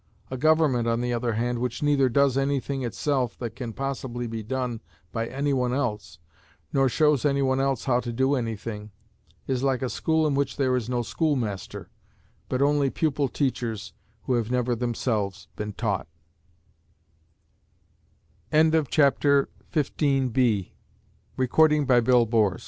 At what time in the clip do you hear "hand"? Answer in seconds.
1.33-1.59